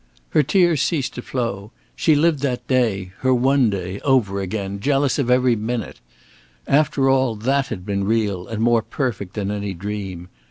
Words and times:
Her 0.29 0.41
tears 0.41 0.81
ceased 0.81 1.13
to 1.13 1.21
flow, 1.21 1.69
she 1.95 2.15
lived 2.15 2.39
that 2.39 2.67
day 2.67 3.11
her 3.19 3.35
one 3.35 3.69
day 3.69 3.99
over 3.99 4.41
again, 4.41 4.79
jealous 4.79 5.19
of 5.19 5.29
every 5.29 5.55
minute. 5.55 5.99
After 6.67 7.07
all 7.07 7.35
that 7.35 7.67
had 7.67 7.85
been 7.85 8.05
real, 8.05 8.47
and 8.47 8.63
more 8.63 8.81
perfect 8.81 9.35
than 9.35 9.51
any 9.51 9.75
dream. 9.75 10.27